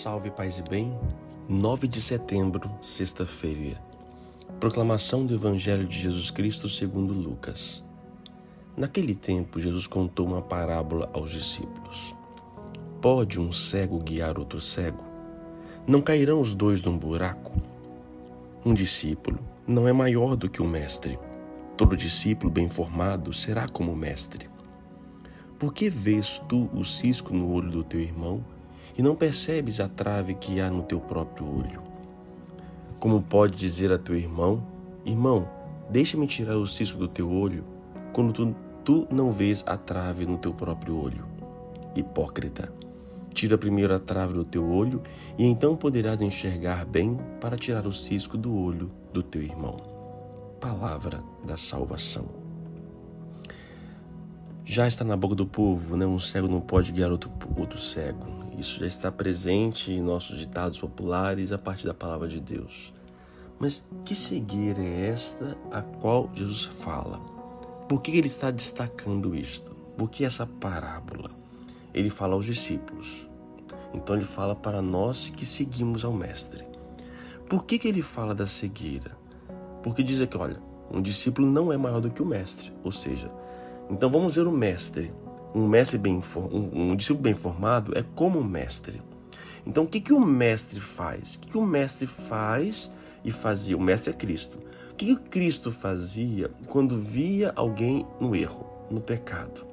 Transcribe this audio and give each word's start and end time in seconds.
Salve 0.00 0.30
paz 0.30 0.60
e 0.60 0.62
bem. 0.62 0.96
9 1.48 1.88
de 1.88 2.00
setembro, 2.00 2.70
sexta-feira. 2.80 3.82
Proclamação 4.60 5.26
do 5.26 5.34
Evangelho 5.34 5.88
de 5.88 5.98
Jesus 5.98 6.30
Cristo 6.30 6.68
segundo 6.68 7.12
Lucas. 7.12 7.82
Naquele 8.76 9.12
tempo, 9.12 9.58
Jesus 9.58 9.88
contou 9.88 10.24
uma 10.24 10.40
parábola 10.40 11.10
aos 11.12 11.32
discípulos. 11.32 12.14
Pode 13.02 13.40
um 13.40 13.50
cego 13.50 13.98
guiar 13.98 14.38
outro 14.38 14.60
cego? 14.60 15.02
Não 15.84 16.00
cairão 16.00 16.40
os 16.40 16.54
dois 16.54 16.80
num 16.80 16.96
buraco? 16.96 17.50
Um 18.64 18.74
discípulo 18.74 19.40
não 19.66 19.88
é 19.88 19.92
maior 19.92 20.36
do 20.36 20.48
que 20.48 20.62
o 20.62 20.68
mestre. 20.68 21.18
Todo 21.76 21.96
discípulo 21.96 22.52
bem 22.52 22.70
formado 22.70 23.34
será 23.34 23.66
como 23.66 23.96
mestre. 23.96 24.48
Por 25.58 25.74
que 25.74 25.90
vês 25.90 26.40
tu 26.48 26.70
o 26.72 26.84
cisco 26.84 27.34
no 27.34 27.52
olho 27.52 27.72
do 27.72 27.82
teu 27.82 27.98
irmão 27.98 28.44
e 28.96 29.02
não 29.02 29.14
percebes 29.14 29.80
a 29.80 29.88
trave 29.88 30.34
que 30.34 30.60
há 30.60 30.70
no 30.70 30.82
teu 30.82 31.00
próprio 31.00 31.46
olho? 31.46 31.82
Como 32.98 33.22
pode 33.22 33.56
dizer 33.56 33.92
a 33.92 33.98
teu 33.98 34.16
irmão: 34.16 34.62
Irmão, 35.04 35.48
deixa-me 35.90 36.26
tirar 36.26 36.56
o 36.56 36.66
cisco 36.66 36.98
do 36.98 37.08
teu 37.08 37.30
olho, 37.30 37.64
quando 38.12 38.32
tu, 38.32 38.56
tu 38.84 39.08
não 39.10 39.30
vês 39.30 39.64
a 39.66 39.76
trave 39.76 40.26
no 40.26 40.38
teu 40.38 40.52
próprio 40.52 40.96
olho? 40.96 41.26
Hipócrita, 41.94 42.72
tira 43.34 43.58
primeiro 43.58 43.94
a 43.94 43.98
trave 43.98 44.32
do 44.32 44.44
teu 44.44 44.68
olho, 44.68 45.02
e 45.36 45.44
então 45.44 45.76
poderás 45.76 46.22
enxergar 46.22 46.84
bem 46.84 47.18
para 47.40 47.56
tirar 47.56 47.86
o 47.86 47.92
cisco 47.92 48.36
do 48.36 48.54
olho 48.54 48.90
do 49.12 49.22
teu 49.22 49.42
irmão. 49.42 49.76
Palavra 50.60 51.22
da 51.44 51.56
salvação 51.56 52.37
já 54.70 54.86
está 54.86 55.02
na 55.02 55.16
boca 55.16 55.34
do 55.34 55.46
povo, 55.46 55.96
né? 55.96 56.04
Um 56.04 56.18
cego 56.18 56.46
não 56.46 56.60
pode 56.60 56.92
guiar 56.92 57.10
outro, 57.10 57.32
outro 57.56 57.80
cego. 57.80 58.26
Isso 58.58 58.78
já 58.80 58.86
está 58.86 59.10
presente 59.10 59.90
em 59.90 60.02
nossos 60.02 60.38
ditados 60.38 60.78
populares 60.78 61.52
a 61.52 61.58
partir 61.58 61.86
da 61.86 61.94
palavra 61.94 62.28
de 62.28 62.38
Deus. 62.38 62.92
Mas 63.58 63.82
que 64.04 64.14
cegueira 64.14 64.82
é 64.82 65.06
esta 65.06 65.56
a 65.72 65.80
qual 65.80 66.30
Jesus 66.34 66.64
fala? 66.64 67.18
Por 67.88 68.02
que 68.02 68.10
ele 68.10 68.26
está 68.26 68.50
destacando 68.50 69.34
isto? 69.34 69.74
Por 69.96 70.10
que 70.10 70.22
essa 70.22 70.46
parábola? 70.46 71.30
Ele 71.94 72.10
fala 72.10 72.34
aos 72.34 72.44
discípulos. 72.44 73.26
Então 73.94 74.16
ele 74.16 74.26
fala 74.26 74.54
para 74.54 74.82
nós 74.82 75.30
que 75.30 75.46
seguimos 75.46 76.04
ao 76.04 76.12
Mestre. 76.12 76.66
Por 77.48 77.64
que, 77.64 77.78
que 77.78 77.88
ele 77.88 78.02
fala 78.02 78.34
da 78.34 78.46
cegueira? 78.46 79.16
Porque 79.82 80.02
diz 80.02 80.20
aqui, 80.20 80.36
olha, 80.36 80.60
um 80.92 81.00
discípulo 81.00 81.50
não 81.50 81.72
é 81.72 81.78
maior 81.78 82.02
do 82.02 82.10
que 82.10 82.22
o 82.22 82.26
Mestre. 82.26 82.70
Ou 82.84 82.92
seja, 82.92 83.32
então 83.90 84.10
vamos 84.10 84.36
ver 84.36 84.46
o 84.46 84.52
mestre. 84.52 85.10
Um 85.54 85.66
mestre 85.66 85.98
bem 85.98 86.20
um, 86.36 86.90
um 86.90 86.96
discípulo 86.96 87.22
bem 87.22 87.34
formado 87.34 87.96
é 87.96 88.04
como 88.14 88.38
um 88.38 88.44
mestre. 88.44 89.00
Então 89.66 89.84
o 89.84 89.86
que, 89.86 90.00
que 90.00 90.12
o 90.12 90.20
mestre 90.20 90.80
faz? 90.80 91.34
O 91.34 91.40
que, 91.40 91.48
que 91.50 91.58
o 91.58 91.64
mestre 91.64 92.06
faz 92.06 92.92
e 93.24 93.30
fazia? 93.30 93.76
O 93.76 93.80
mestre 93.80 94.10
é 94.10 94.12
Cristo. 94.12 94.58
O 94.92 94.94
que, 94.94 95.16
que 95.16 95.28
Cristo 95.28 95.72
fazia 95.72 96.50
quando 96.66 96.98
via 96.98 97.52
alguém 97.56 98.06
no 98.20 98.34
erro, 98.34 98.66
no 98.90 99.00
pecado? 99.00 99.66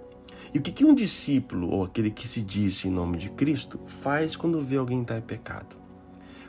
E 0.54 0.58
o 0.58 0.62
que, 0.62 0.72
que 0.72 0.86
um 0.86 0.96
discípulo, 0.96 1.70
ou 1.70 1.84
aquele 1.84 2.10
que 2.10 2.28
se 2.28 2.42
disse 2.42 2.88
em 2.88 2.92
nome 2.92 3.18
de 3.18 3.30
Cristo, 3.30 3.80
faz 3.86 4.38
quando 4.38 4.62
vê 4.62 4.78
alguém 4.78 5.02
estar 5.02 5.18
em 5.18 5.22
pecado? 5.22 5.76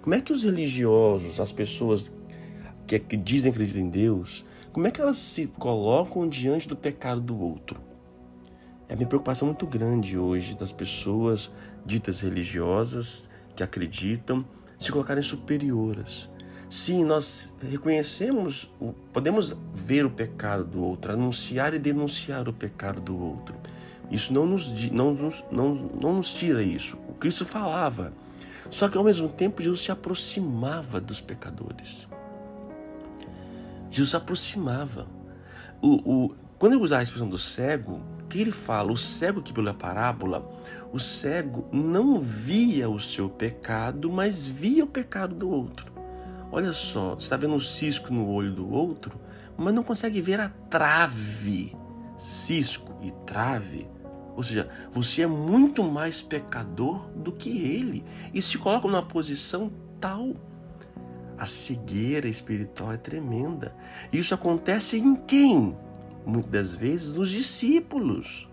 Como 0.00 0.14
é 0.14 0.20
que 0.20 0.32
os 0.32 0.44
religiosos, 0.44 1.40
as 1.40 1.50
pessoas 1.50 2.14
que, 2.86 3.16
dizem 3.16 3.50
que 3.50 3.56
acreditam 3.56 3.82
em 3.82 3.90
Deus, 3.90 4.44
como 4.76 4.86
é 4.86 4.90
que 4.90 5.00
elas 5.00 5.16
se 5.16 5.46
colocam 5.46 6.28
diante 6.28 6.68
do 6.68 6.76
pecado 6.76 7.18
do 7.18 7.40
outro? 7.40 7.80
É 8.86 8.94
uma 8.94 9.06
preocupação 9.06 9.48
muito 9.48 9.66
grande 9.66 10.18
hoje 10.18 10.54
das 10.54 10.70
pessoas 10.70 11.50
ditas 11.86 12.20
religiosas 12.20 13.26
que 13.56 13.62
acreditam 13.62 14.44
se 14.78 14.92
colocarem 14.92 15.22
superioras. 15.22 16.28
Sim, 16.68 17.06
nós 17.06 17.50
reconhecemos, 17.58 18.70
podemos 19.14 19.56
ver 19.74 20.04
o 20.04 20.10
pecado 20.10 20.64
do 20.64 20.84
outro, 20.84 21.10
anunciar 21.10 21.72
e 21.72 21.78
denunciar 21.78 22.46
o 22.46 22.52
pecado 22.52 23.00
do 23.00 23.18
outro. 23.18 23.54
Isso 24.10 24.30
não 24.30 24.44
nos, 24.44 24.70
não, 24.90 25.14
não, 25.50 25.74
não 25.74 26.14
nos 26.16 26.34
tira 26.34 26.62
isso. 26.62 26.98
O 27.08 27.14
Cristo 27.14 27.46
falava. 27.46 28.12
Só 28.68 28.90
que 28.90 28.98
ao 28.98 29.04
mesmo 29.04 29.30
tempo 29.30 29.62
Jesus 29.62 29.80
se 29.80 29.90
aproximava 29.90 31.00
dos 31.00 31.18
pecadores. 31.18 32.06
Jesus 33.96 34.14
aproximava. 34.14 35.08
O, 35.80 36.26
o, 36.26 36.34
quando 36.58 36.74
eu 36.74 36.82
usar 36.82 36.98
a 36.98 37.02
expressão 37.02 37.28
do 37.28 37.38
cego, 37.38 38.02
que 38.28 38.38
ele 38.38 38.50
fala? 38.50 38.92
O 38.92 38.96
cego 38.96 39.40
aqui 39.40 39.52
pela 39.52 39.72
parábola, 39.72 40.46
o 40.92 40.98
cego 40.98 41.66
não 41.72 42.20
via 42.20 42.90
o 42.90 43.00
seu 43.00 43.30
pecado, 43.30 44.12
mas 44.12 44.46
via 44.46 44.84
o 44.84 44.88
pecado 44.88 45.34
do 45.34 45.48
outro. 45.48 45.90
Olha 46.52 46.72
só, 46.72 47.14
você 47.14 47.22
está 47.24 47.36
vendo 47.36 47.54
um 47.54 47.60
cisco 47.60 48.12
no 48.12 48.28
olho 48.28 48.52
do 48.52 48.70
outro, 48.70 49.18
mas 49.56 49.74
não 49.74 49.82
consegue 49.82 50.20
ver 50.20 50.40
a 50.40 50.50
trave. 50.70 51.74
Cisco 52.18 52.94
e 53.02 53.10
trave. 53.24 53.88
Ou 54.36 54.42
seja, 54.42 54.68
você 54.92 55.22
é 55.22 55.26
muito 55.26 55.82
mais 55.82 56.20
pecador 56.20 57.08
do 57.16 57.32
que 57.32 57.50
ele. 57.50 58.04
E 58.34 58.42
se 58.42 58.58
coloca 58.58 58.86
numa 58.86 59.02
posição 59.02 59.72
tal 59.98 60.34
a 61.38 61.46
cegueira 61.46 62.28
espiritual 62.28 62.92
é 62.92 62.96
tremenda. 62.96 63.74
Isso 64.12 64.34
acontece 64.34 64.98
em 64.98 65.14
quem? 65.14 65.76
Muitas 66.24 66.50
das 66.50 66.74
vezes 66.74 67.14
nos 67.14 67.30
discípulos. 67.30 68.48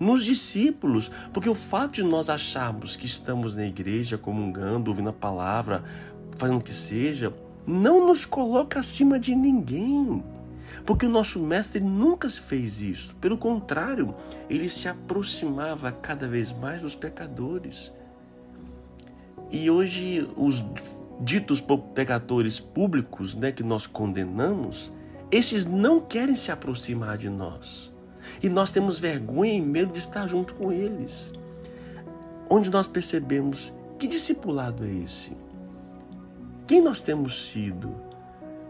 Nos 0.00 0.24
discípulos, 0.24 1.10
porque 1.32 1.48
o 1.48 1.54
fato 1.54 1.94
de 1.94 2.02
nós 2.04 2.28
acharmos 2.28 2.96
que 2.96 3.06
estamos 3.06 3.56
na 3.56 3.66
igreja 3.66 4.16
comungando, 4.16 4.88
ouvindo 4.88 5.10
a 5.10 5.12
palavra, 5.12 5.82
fazendo 6.36 6.58
o 6.58 6.62
que 6.62 6.72
seja, 6.72 7.34
não 7.66 8.06
nos 8.06 8.24
coloca 8.24 8.78
acima 8.78 9.18
de 9.18 9.34
ninguém. 9.34 10.22
Porque 10.86 11.04
o 11.04 11.10
nosso 11.10 11.38
mestre 11.40 11.80
nunca 11.80 12.30
fez 12.30 12.80
isso. 12.80 13.14
Pelo 13.16 13.36
contrário, 13.36 14.14
ele 14.48 14.68
se 14.68 14.88
aproximava 14.88 15.92
cada 15.92 16.26
vez 16.26 16.52
mais 16.52 16.80
dos 16.80 16.94
pecadores. 16.94 17.92
E 19.50 19.68
hoje 19.68 20.28
os 20.36 20.64
ditos 21.20 21.64
pecadores 21.94 22.60
públicos, 22.60 23.34
né, 23.34 23.50
que 23.52 23.62
nós 23.62 23.86
condenamos, 23.86 24.92
estes 25.30 25.66
não 25.66 26.00
querem 26.00 26.36
se 26.36 26.50
aproximar 26.50 27.18
de 27.18 27.28
nós. 27.28 27.92
E 28.42 28.48
nós 28.48 28.70
temos 28.70 28.98
vergonha 28.98 29.54
e 29.54 29.60
medo 29.60 29.92
de 29.92 29.98
estar 29.98 30.26
junto 30.28 30.54
com 30.54 30.72
eles. 30.72 31.32
Onde 32.48 32.70
nós 32.70 32.86
percebemos 32.86 33.72
que 33.98 34.06
discipulado 34.06 34.84
é 34.84 34.90
esse? 34.90 35.36
Quem 36.66 36.80
nós 36.80 37.00
temos 37.00 37.50
sido? 37.50 37.94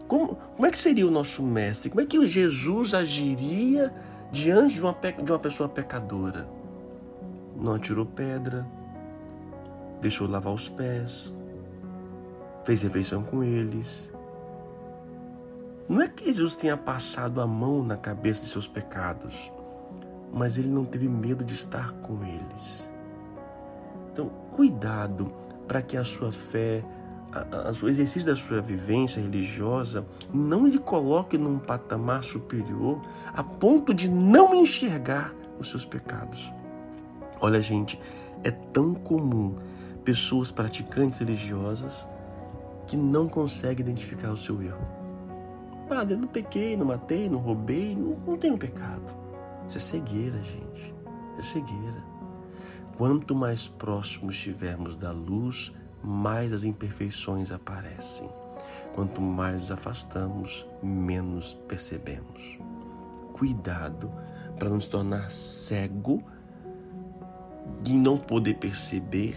Como, 0.06 0.36
como 0.56 0.66
é 0.66 0.70
que 0.70 0.78
seria 0.78 1.06
o 1.06 1.10
nosso 1.10 1.42
mestre? 1.42 1.91
Como 1.91 2.00
é 2.00 2.06
que 2.06 2.26
Jesus 2.26 2.94
agiria 2.94 3.92
diante 4.32 4.75
de 4.75 4.80
uma, 4.80 4.97
de 5.22 5.32
uma 5.32 5.38
pessoa 5.38 5.69
pecadora? 5.69 6.48
Não 7.56 7.75
atirou 7.75 8.06
pedra, 8.06 8.66
deixou 10.00 10.28
lavar 10.28 10.54
os 10.54 10.69
pés, 10.69 11.34
fez 12.69 12.83
refeição 12.83 13.23
com 13.23 13.43
eles. 13.43 14.12
Não 15.89 16.03
é 16.03 16.09
que 16.09 16.27
Jesus 16.27 16.55
tenha 16.55 16.77
passado 16.77 17.41
a 17.41 17.47
mão 17.47 17.83
na 17.83 17.97
cabeça 17.97 18.43
de 18.43 18.49
seus 18.49 18.69
pecados, 18.69 19.51
mas 20.34 20.59
ele 20.59 20.69
não 20.69 20.84
teve 20.84 21.09
medo 21.09 21.43
de 21.43 21.55
estar 21.55 21.93
com 22.03 22.23
eles. 22.23 22.93
Então, 24.12 24.28
cuidado 24.55 25.33
para 25.67 25.81
que 25.81 25.97
a 25.97 26.05
sua 26.05 26.31
fé, 26.31 26.84
a, 27.33 27.71
a, 27.71 27.73
o 27.83 27.89
exercício 27.89 28.27
da 28.27 28.37
sua 28.37 28.61
vivência 28.61 29.19
religiosa 29.19 30.07
não 30.31 30.67
lhe 30.67 30.78
coloque 30.78 31.39
num 31.39 31.59
patamar 31.59 32.23
superior 32.23 33.01
a 33.33 33.43
ponto 33.43 33.95
de 33.95 34.11
não 34.11 34.55
enxergar 34.55 35.33
os 35.59 35.71
seus 35.71 35.87
pecados. 35.87 36.53
Olha, 37.41 37.63
gente, 37.63 37.98
é 38.45 38.51
tão 38.51 38.92
comum 38.92 39.57
pessoas 40.04 40.53
praticantes 40.53 41.19
religiosas 41.19 42.07
que 42.89 42.97
não 42.97 43.29
consegue 43.29 43.83
identificar 43.83 44.33
o 44.33 44.37
seu 44.37 44.61
erro. 44.63 44.85
Ah, 45.91 46.07
eu 46.09 46.19
não 46.19 46.27
pequei, 46.27 46.77
não 46.77 46.87
matei, 46.87 47.29
não 47.29 47.39
roubei, 47.39 47.95
não, 47.95 48.19
não 48.27 48.37
tenho 48.37 48.59
pecado. 48.59 49.15
Isso 49.69 49.77
é 49.77 49.81
cegueira, 49.81 50.39
gente. 50.39 50.95
Isso 51.39 51.39
é 51.39 51.43
cegueira. 51.43 52.05
Quanto 52.97 53.35
mais 53.35 53.69
próximos 53.69 54.35
estivermos 54.35 54.97
da 54.97 55.13
luz, 55.13 55.73
mais 56.03 56.53
as 56.53 56.65
imperfeições 56.65 57.53
aparecem. 57.53 58.29
Quanto 58.95 59.21
mais 59.21 59.55
nos 59.55 59.71
afastamos, 59.71 60.67
menos 60.83 61.55
percebemos. 61.69 62.59
Cuidado 63.35 64.11
para 64.59 64.69
não 64.69 64.81
se 64.81 64.91
tornar 64.91 65.31
cego 65.31 66.23
de 67.83 67.95
não 67.95 68.19
poder 68.19 68.55
perceber 68.55 69.37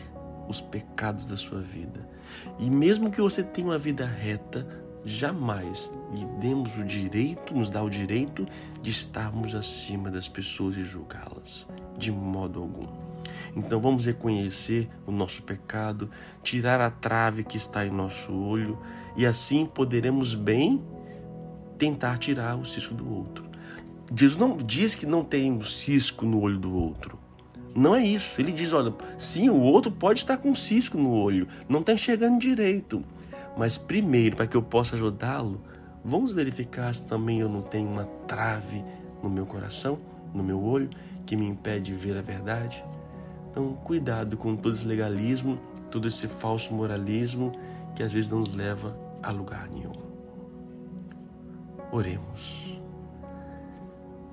os 0.52 0.62
pecados 0.62 1.26
da 1.26 1.36
sua 1.36 1.60
vida. 1.60 2.08
E 2.60 2.70
mesmo 2.70 3.10
que 3.10 3.22
você 3.22 3.42
tenha 3.42 3.68
uma 3.68 3.78
vida 3.78 4.06
reta, 4.06 4.68
jamais 5.04 5.92
lhe 6.14 6.26
demos 6.40 6.78
o 6.78 6.84
direito, 6.84 7.56
nos 7.56 7.72
dá 7.72 7.82
o 7.82 7.90
direito 7.90 8.46
de 8.82 8.92
estarmos 8.92 9.56
acima 9.56 10.12
das 10.12 10.28
pessoas 10.28 10.78
e 10.78 10.84
julgá-las, 10.84 11.68
de 11.98 12.12
modo 12.12 12.60
algum. 12.60 12.88
Então 13.56 13.80
vamos 13.80 14.06
reconhecer 14.06 14.90
o 15.06 15.12
nosso 15.12 15.44
pecado, 15.44 16.10
tirar 16.44 16.80
a 16.80 16.90
trave 16.90 17.44
que 17.44 17.58
está 17.58 17.86
em 17.86 17.92
nosso 17.92 18.32
olho 18.34 18.78
e 19.16 19.26
assim 19.26 19.66
poderemos 19.66 20.36
bem 20.36 20.84
tentar 21.78 22.18
tirar 22.18 22.56
o 22.56 22.66
cisco 22.66 22.94
do 22.94 23.12
outro. 23.12 23.50
Deus 24.10 24.36
não 24.36 24.58
diz 24.58 24.94
que 24.94 25.06
não 25.06 25.24
tem 25.24 25.52
um 25.52 25.62
cisco 25.62 26.26
no 26.26 26.40
olho 26.42 26.60
do 26.60 26.76
outro. 26.76 27.18
Não 27.76 27.96
é 27.96 28.04
isso. 28.04 28.40
Ele 28.40 28.52
diz: 28.52 28.74
olha, 28.74 28.94
sim, 29.18 29.50
o 29.50 29.60
outro 29.60 29.92
pode 29.92 30.20
estar 30.20 30.38
com 30.38 30.54
cisco 30.54 30.98
no 30.98 31.12
olho, 31.12 31.48
não 31.68 31.80
está 31.80 31.94
enxergando 31.94 32.40
direito. 32.40 33.04
Mas 33.58 33.78
primeiro, 33.78 34.36
para 34.36 34.48
que 34.48 34.56
eu 34.56 34.62
possa 34.62 34.96
ajudá-lo, 34.96 35.62
vamos 36.04 36.32
verificar 36.32 36.94
se 36.94 37.06
também 37.06 37.40
eu 37.40 37.50
não 37.50 37.62
tenho 37.62 37.90
uma 37.90 38.06
trave 38.28 38.84
no 39.22 39.30
meu 39.30 39.46
coração, 39.46 40.00
no 40.34 40.44
meu 40.44 40.62
olho, 40.62 40.90
que 41.26 41.36
me 41.36 41.46
impede 41.46 41.92
de 41.92 41.94
ver 41.94 42.18
a 42.18 42.22
verdade. 42.22 42.84
Então, 43.50 43.74
cuidado 43.84 44.38
com 44.38 44.56
todo 44.56 44.74
esse 44.74 44.86
legalismo, 44.86 45.60
todo 45.90 46.08
esse 46.08 46.28
falso 46.28 46.74
moralismo 46.74 47.52
que 47.96 48.02
às 48.02 48.14
vezes 48.14 48.32
não 48.32 48.40
nos 48.40 48.56
leva 48.56 48.98
a 49.22 49.32
lugar 49.32 49.70
nenhum. 49.70 49.92
Oremos. 51.92 52.71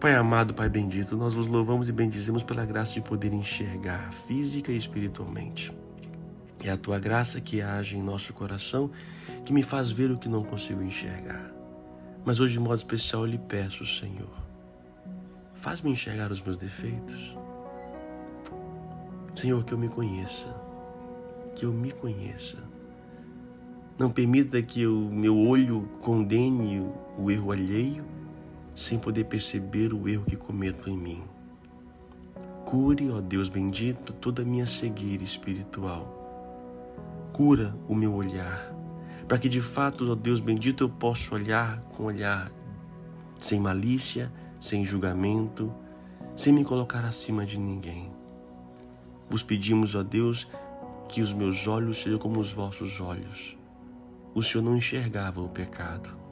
Pai 0.00 0.14
amado, 0.14 0.54
Pai 0.54 0.68
bendito, 0.68 1.16
nós 1.16 1.34
vos 1.34 1.48
louvamos 1.48 1.88
e 1.88 1.92
bendizemos 1.92 2.44
pela 2.44 2.64
graça 2.64 2.92
de 2.92 3.00
poder 3.00 3.32
enxergar 3.32 4.12
física 4.12 4.70
e 4.70 4.76
espiritualmente. 4.76 5.72
É 6.62 6.70
a 6.70 6.76
tua 6.76 7.00
graça 7.00 7.40
que 7.40 7.60
age 7.60 7.96
em 7.96 8.02
nosso 8.02 8.32
coração 8.32 8.92
que 9.44 9.52
me 9.52 9.60
faz 9.60 9.90
ver 9.90 10.12
o 10.12 10.16
que 10.16 10.28
não 10.28 10.44
consigo 10.44 10.80
enxergar. 10.84 11.52
Mas 12.24 12.38
hoje, 12.38 12.52
de 12.52 12.60
modo 12.60 12.76
especial, 12.76 13.22
eu 13.22 13.32
lhe 13.32 13.38
peço, 13.38 13.84
Senhor, 13.84 14.30
faz-me 15.54 15.90
enxergar 15.90 16.30
os 16.30 16.40
meus 16.40 16.56
defeitos. 16.56 17.36
Senhor, 19.34 19.64
que 19.64 19.74
eu 19.74 19.78
me 19.78 19.88
conheça, 19.88 20.54
que 21.56 21.66
eu 21.66 21.72
me 21.72 21.90
conheça. 21.90 22.58
Não 23.98 24.12
permita 24.12 24.62
que 24.62 24.86
o 24.86 25.10
meu 25.10 25.36
olho 25.36 25.88
condene 26.00 26.86
o 27.18 27.28
erro 27.32 27.50
alheio 27.50 28.17
sem 28.78 28.96
poder 28.96 29.24
perceber 29.24 29.92
o 29.92 30.08
erro 30.08 30.24
que 30.24 30.36
cometo 30.36 30.88
em 30.88 30.96
mim. 30.96 31.24
Cure, 32.64 33.10
ó 33.10 33.20
Deus 33.20 33.48
bendito, 33.48 34.12
toda 34.12 34.42
a 34.42 34.44
minha 34.44 34.66
cegueira 34.66 35.24
espiritual. 35.24 36.14
Cura 37.32 37.74
o 37.88 37.94
meu 37.94 38.14
olhar, 38.14 38.72
para 39.26 39.36
que 39.36 39.48
de 39.48 39.60
fato, 39.60 40.08
ó 40.08 40.14
Deus 40.14 40.38
bendito, 40.38 40.84
eu 40.84 40.88
possa 40.88 41.34
olhar 41.34 41.80
com 41.96 42.04
olhar 42.04 42.52
sem 43.40 43.58
malícia, 43.58 44.32
sem 44.60 44.86
julgamento, 44.86 45.74
sem 46.36 46.52
me 46.52 46.64
colocar 46.64 47.04
acima 47.04 47.44
de 47.44 47.58
ninguém. 47.58 48.12
Vos 49.28 49.42
pedimos, 49.42 49.96
ó 49.96 50.04
Deus, 50.04 50.48
que 51.08 51.20
os 51.20 51.32
meus 51.32 51.66
olhos 51.66 52.00
sejam 52.00 52.18
como 52.18 52.38
os 52.38 52.52
vossos 52.52 53.00
olhos. 53.00 53.56
O 54.36 54.42
Senhor 54.42 54.62
não 54.62 54.76
enxergava 54.76 55.40
o 55.40 55.48
pecado 55.48 56.27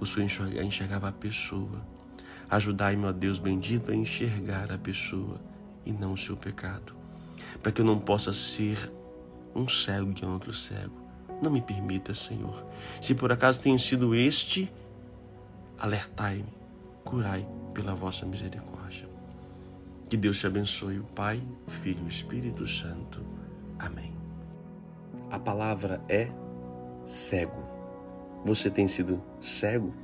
o 0.00 0.06
Senhor 0.06 0.28
enxergava 0.62 1.08
a 1.08 1.12
pessoa. 1.12 1.84
Ajudai-me, 2.50 3.06
ó 3.06 3.12
Deus 3.12 3.38
bendito, 3.38 3.90
a 3.90 3.94
enxergar 3.94 4.70
a 4.72 4.78
pessoa 4.78 5.40
e 5.84 5.92
não 5.92 6.12
o 6.12 6.18
seu 6.18 6.36
pecado, 6.36 6.94
para 7.62 7.72
que 7.72 7.80
eu 7.80 7.84
não 7.84 7.98
possa 7.98 8.32
ser 8.32 8.90
um 9.54 9.68
cego 9.68 10.12
é 10.20 10.26
outro 10.26 10.52
cego. 10.52 10.94
Não 11.42 11.50
me 11.50 11.60
permita, 11.60 12.14
Senhor. 12.14 12.64
Se 13.00 13.14
por 13.14 13.30
acaso 13.30 13.62
tenho 13.62 13.78
sido 13.78 14.14
este, 14.14 14.70
alertai-me, 15.78 16.52
curai 17.04 17.46
pela 17.72 17.94
vossa 17.94 18.26
misericórdia. 18.26 19.08
Que 20.08 20.16
Deus 20.16 20.38
te 20.38 20.46
abençoe, 20.46 20.98
o 20.98 21.04
Pai, 21.04 21.42
o 21.66 21.70
Filho 21.70 22.00
e 22.02 22.06
o 22.06 22.08
Espírito 22.08 22.66
Santo. 22.66 23.20
Amém. 23.78 24.12
A 25.30 25.38
palavra 25.38 26.00
é 26.08 26.28
cego. 27.04 27.73
Você 28.44 28.68
tem 28.68 28.86
sido 28.86 29.22
cego? 29.40 29.94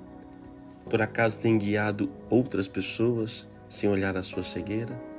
Por 0.89 1.03
acaso 1.03 1.39
tem 1.39 1.59
guiado 1.59 2.11
outras 2.31 2.67
pessoas 2.67 3.47
sem 3.69 3.89
olhar 3.89 4.17
a 4.17 4.23
sua 4.23 4.43
cegueira? 4.43 5.10